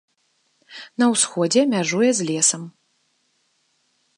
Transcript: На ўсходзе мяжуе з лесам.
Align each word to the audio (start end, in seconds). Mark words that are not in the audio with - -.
На 1.03 1.09
ўсходзе 1.11 1.61
мяжуе 1.73 2.09
з 2.21 2.31
лесам. 2.31 2.63